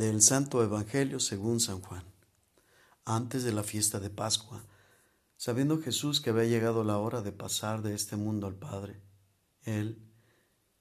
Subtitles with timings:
[0.00, 2.04] Del Santo Evangelio según San Juan.
[3.04, 4.64] Antes de la fiesta de Pascua,
[5.36, 9.02] sabiendo Jesús que había llegado la hora de pasar de este mundo al Padre,
[9.62, 10.02] Él,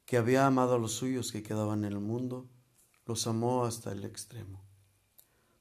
[0.05, 2.49] que había amado a los suyos que quedaban en el mundo,
[3.05, 4.63] los amó hasta el extremo.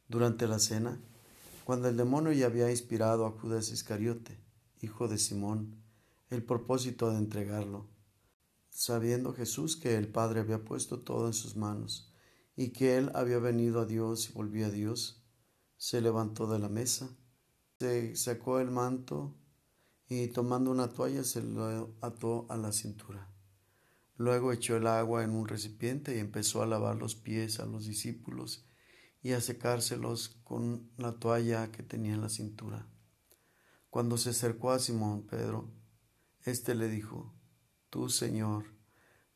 [0.07, 1.01] Durante la cena,
[1.65, 4.39] cuando el demonio ya había inspirado a Judas Iscariote,
[4.83, 5.83] hijo de Simón,
[6.31, 7.89] el propósito de entregarlo,
[8.71, 12.09] sabiendo Jesús que el Padre había puesto todo en sus manos
[12.59, 15.23] y que él había venido a Dios y volvía a Dios,
[15.77, 17.09] se levantó de la mesa,
[17.79, 19.37] se sacó el manto
[20.09, 23.33] y tomando una toalla se lo ató a la cintura.
[24.17, 27.87] Luego echó el agua en un recipiente y empezó a lavar los pies a los
[27.87, 28.67] discípulos
[29.23, 32.89] y a secárselos con la toalla que tenía en la cintura.
[33.89, 35.71] Cuando se acercó a Simón Pedro,
[36.43, 37.33] éste le dijo,
[37.89, 38.65] Tú, Señor,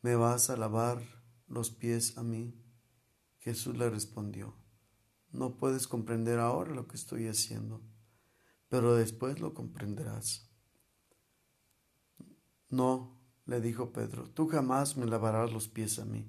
[0.01, 1.01] ¿me vas a lavar
[1.47, 2.62] los pies a mí?
[3.43, 4.55] Jesús le respondió,
[5.33, 7.81] No puedes comprender ahora lo que estoy haciendo,
[8.69, 10.49] pero después lo comprenderás.
[12.69, 16.25] No, le dijo Pedro, tú jamás me lavarás los pies a mí.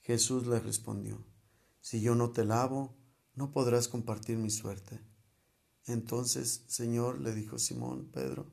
[0.00, 1.24] Jesús le respondió,
[1.80, 2.96] Si yo no te lavo,
[3.34, 5.00] no podrás compartir mi suerte.
[5.84, 8.50] Entonces, Señor, le dijo Simón Pedro,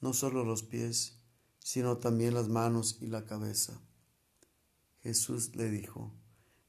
[0.00, 1.18] no solo los pies,
[1.58, 3.82] sino también las manos y la cabeza.
[5.00, 6.14] Jesús le dijo,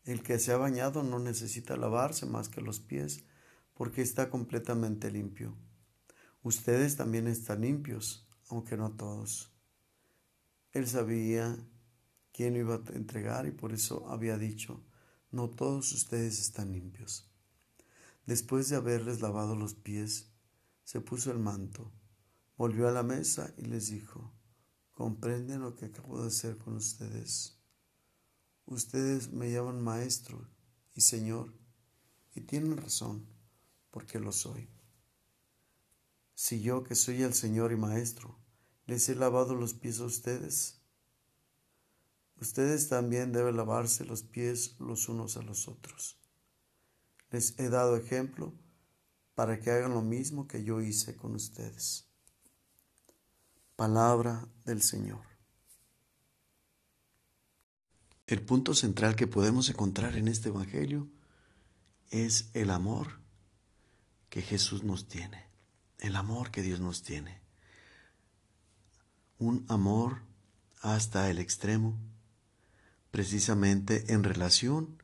[0.03, 3.23] el que se ha bañado no necesita lavarse más que los pies,
[3.73, 5.55] porque está completamente limpio.
[6.43, 9.51] Ustedes también están limpios, aunque no todos.
[10.71, 11.57] Él sabía
[12.31, 14.83] quién iba a entregar y por eso había dicho,
[15.31, 17.29] no todos ustedes están limpios.
[18.25, 20.31] Después de haberles lavado los pies,
[20.83, 21.91] se puso el manto,
[22.57, 24.33] volvió a la mesa y les dijo,
[24.93, 27.60] ¿comprenden lo que acabo de hacer con ustedes?
[28.71, 30.47] Ustedes me llaman maestro
[30.95, 31.53] y señor,
[32.33, 33.27] y tienen razón,
[33.89, 34.69] porque lo soy.
[36.35, 38.39] Si yo, que soy el Señor y Maestro,
[38.85, 40.79] les he lavado los pies a ustedes,
[42.37, 46.17] ustedes también deben lavarse los pies los unos a los otros.
[47.29, 48.53] Les he dado ejemplo
[49.35, 52.07] para que hagan lo mismo que yo hice con ustedes.
[53.75, 55.30] Palabra del Señor.
[58.31, 61.09] El punto central que podemos encontrar en este Evangelio
[62.11, 63.19] es el amor
[64.29, 65.47] que Jesús nos tiene,
[65.99, 67.41] el amor que Dios nos tiene.
[69.37, 70.21] Un amor
[70.79, 71.99] hasta el extremo,
[73.11, 75.03] precisamente en relación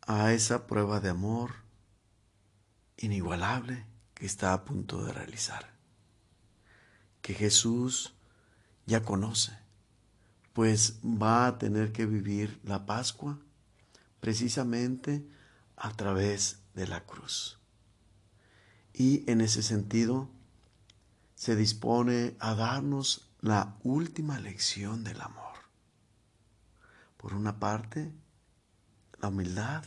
[0.00, 1.54] a esa prueba de amor
[2.96, 5.72] inigualable que está a punto de realizar,
[7.22, 8.12] que Jesús
[8.86, 9.63] ya conoce
[10.54, 13.38] pues va a tener que vivir la Pascua
[14.20, 15.26] precisamente
[15.76, 17.58] a través de la cruz.
[18.94, 20.30] Y en ese sentido
[21.34, 25.54] se dispone a darnos la última lección del amor.
[27.16, 28.12] Por una parte,
[29.20, 29.84] la humildad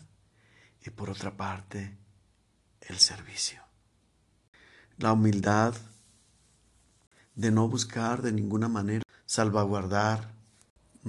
[0.85, 1.97] y por otra parte,
[2.81, 3.61] el servicio.
[4.97, 5.73] La humildad
[7.35, 10.36] de no buscar de ninguna manera salvaguardar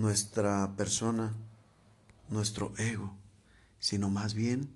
[0.01, 1.35] nuestra persona,
[2.29, 3.17] nuestro ego,
[3.81, 4.73] sino más bien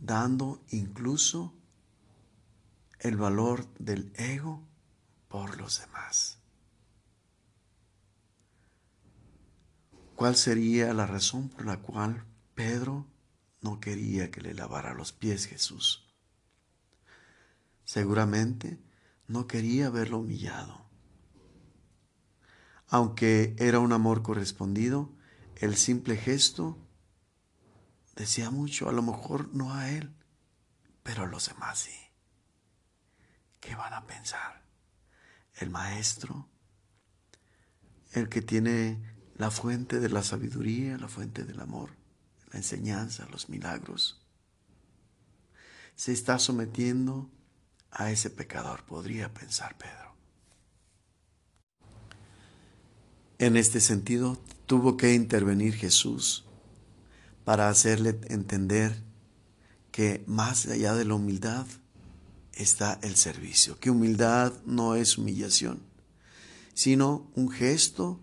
[0.00, 1.54] dando incluso
[2.98, 4.62] el valor del ego
[5.28, 6.38] por los demás.
[10.16, 13.06] ¿Cuál sería la razón por la cual Pedro
[13.60, 16.08] no quería que le lavara los pies Jesús?
[17.84, 18.78] Seguramente
[19.26, 20.81] no quería verlo humillado
[22.92, 25.10] aunque era un amor correspondido,
[25.56, 26.76] el simple gesto
[28.14, 30.14] decía mucho, a lo mejor no a él,
[31.02, 31.98] pero a los demás sí.
[33.60, 34.62] ¿Qué van a pensar?
[35.54, 36.50] El maestro,
[38.12, 39.02] el que tiene
[39.36, 41.96] la fuente de la sabiduría, la fuente del amor,
[42.50, 44.22] la enseñanza, los milagros,
[45.94, 47.30] se está sometiendo
[47.90, 50.11] a ese pecador, podría pensar Pedro.
[53.42, 56.44] En este sentido, tuvo que intervenir Jesús
[57.44, 59.02] para hacerle entender
[59.90, 61.66] que más allá de la humildad
[62.52, 65.82] está el servicio, que humildad no es humillación,
[66.72, 68.20] sino un gesto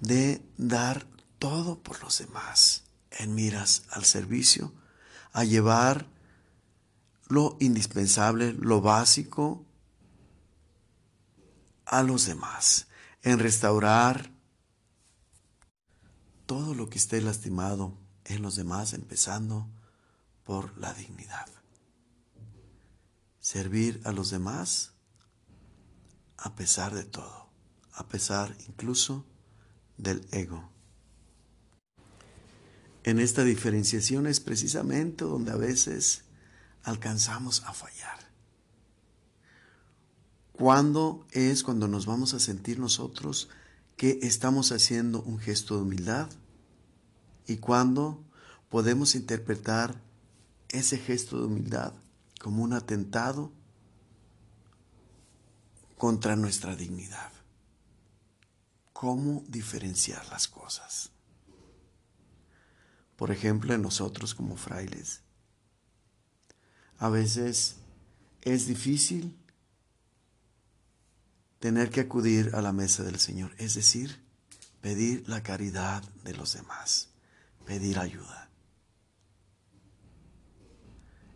[0.00, 1.06] de dar
[1.38, 4.72] todo por los demás en miras al servicio,
[5.34, 6.06] a llevar
[7.28, 9.66] lo indispensable, lo básico
[11.84, 12.86] a los demás
[13.22, 14.32] en restaurar
[16.46, 19.68] todo lo que esté lastimado en los demás, empezando
[20.44, 21.46] por la dignidad.
[23.40, 24.92] Servir a los demás
[26.36, 27.48] a pesar de todo,
[27.92, 29.24] a pesar incluso
[29.96, 30.70] del ego.
[33.04, 36.24] En esta diferenciación es precisamente donde a veces
[36.84, 38.21] alcanzamos a fallar.
[40.62, 43.48] ¿Cuándo es cuando nos vamos a sentir nosotros
[43.96, 46.30] que estamos haciendo un gesto de humildad?
[47.48, 48.22] ¿Y cuándo
[48.68, 50.00] podemos interpretar
[50.68, 51.94] ese gesto de humildad
[52.40, 53.50] como un atentado
[55.98, 57.32] contra nuestra dignidad?
[58.92, 61.10] ¿Cómo diferenciar las cosas?
[63.16, 65.22] Por ejemplo, en nosotros como frailes.
[66.98, 67.78] A veces
[68.42, 69.41] es difícil
[71.62, 74.20] tener que acudir a la mesa del Señor, es decir,
[74.80, 77.10] pedir la caridad de los demás,
[77.64, 78.50] pedir ayuda.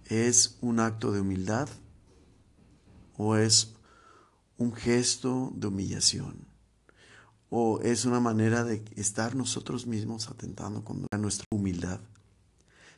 [0.06, 1.68] ¿Es un acto de humildad
[3.16, 3.76] o es
[4.58, 6.48] un gesto de humillación?
[7.48, 12.00] ¿O es una manera de estar nosotros mismos atentando contra nuestra humildad?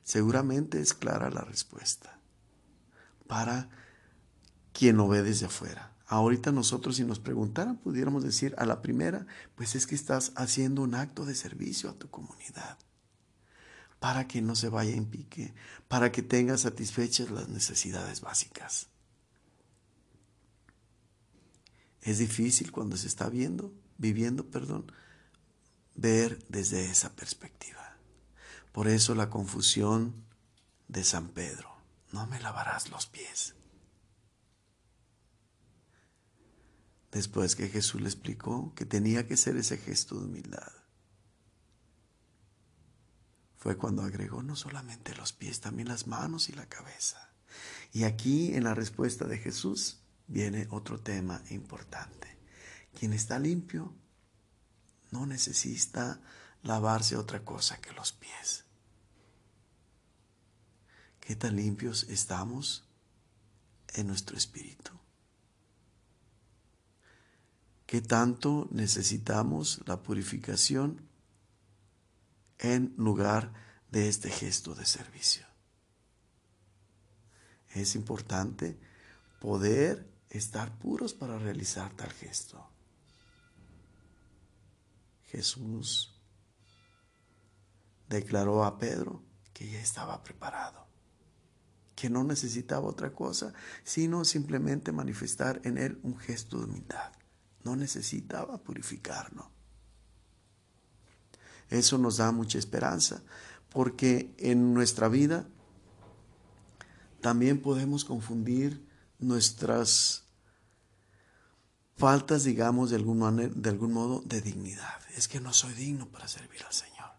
[0.03, 2.19] Seguramente es clara la respuesta
[3.27, 3.69] para
[4.73, 5.98] quien lo ve desde afuera.
[6.09, 10.83] Ahorita nosotros si nos preguntaran pudiéramos decir a la primera, pues es que estás haciendo
[10.83, 12.79] un acto de servicio a tu comunidad
[14.01, 15.55] para que no se vaya en pique,
[15.87, 18.89] para que tenga satisfechas las necesidades básicas.
[22.01, 24.91] Es difícil cuando se está viendo viviendo, perdón,
[25.95, 27.97] ver desde esa perspectiva.
[28.73, 30.25] Por eso la confusión
[30.87, 31.69] de San Pedro,
[32.13, 33.55] no me lavarás los pies.
[37.11, 40.73] Después que Jesús le explicó que tenía que ser ese gesto de humildad,
[43.57, 47.33] fue cuando agregó no solamente los pies, también las manos y la cabeza.
[47.93, 52.39] Y aquí en la respuesta de Jesús viene otro tema importante.
[52.99, 53.95] Quien está limpio
[55.11, 56.21] no necesita
[56.63, 58.65] lavarse otra cosa que los pies.
[61.21, 62.89] ¿Qué tan limpios estamos
[63.95, 64.93] en nuestro espíritu?
[67.89, 71.09] ¿Qué tanto necesitamos la purificación
[72.59, 73.55] en lugar
[73.91, 75.47] de este gesto de servicio?
[77.71, 78.79] Es importante
[79.41, 82.63] poder estar puros para realizar tal gesto.
[85.25, 86.15] Jesús
[88.07, 89.23] declaró a Pedro
[89.55, 90.87] que ya estaba preparado,
[91.97, 97.18] que no necesitaba otra cosa, sino simplemente manifestar en él un gesto de humildad.
[97.69, 99.51] No necesitaba purificarlo.
[101.69, 103.23] Eso nos da mucha esperanza,
[103.69, 105.47] porque en nuestra vida
[107.21, 108.89] también podemos confundir
[109.19, 110.25] nuestras
[111.95, 115.03] faltas, digamos, de algún, de algún modo, de dignidad.
[115.15, 117.11] Es que no soy digno para servir al Señor.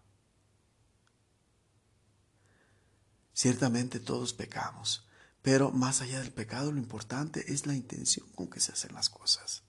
[3.36, 5.06] Ciertamente todos pecamos,
[5.44, 9.12] pero más allá del pecado, lo importante es la intención con que se hacen las
[9.12, 9.69] cosas.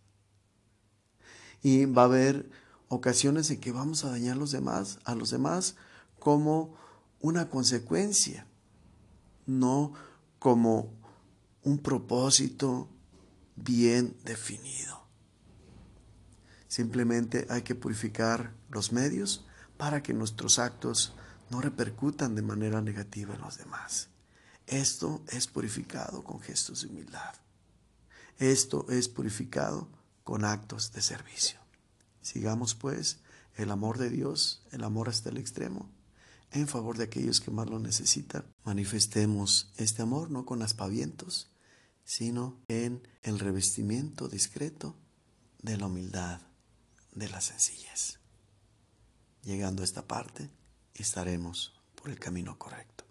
[1.63, 2.51] Y va a haber
[2.89, 5.77] ocasiones en que vamos a dañar los demás, a los demás
[6.19, 6.75] como
[7.21, 8.47] una consecuencia,
[9.47, 9.93] no
[10.39, 10.93] como
[11.63, 12.89] un propósito
[13.57, 15.01] bien definido.
[16.69, 19.45] Simplemente hay que purificar los medios
[19.77, 21.15] para que nuestros actos
[21.51, 24.09] no repercutan de manera negativa en los demás.
[24.67, 27.35] Esto es purificado con gestos de humildad.
[28.39, 29.89] Esto es purificado
[30.31, 31.59] con actos de servicio.
[32.23, 33.19] Sigamos pues
[33.57, 35.91] el amor de Dios, el amor hasta el extremo,
[36.53, 38.45] en favor de aquellos que más lo necesitan.
[38.63, 41.51] Manifestemos este amor no con aspavientos,
[42.05, 44.95] sino en el revestimiento discreto
[45.63, 46.41] de la humildad
[47.13, 48.21] de la sencillez.
[49.43, 50.49] Llegando a esta parte,
[50.95, 53.10] estaremos por el camino correcto.